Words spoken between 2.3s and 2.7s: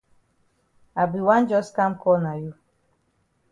you.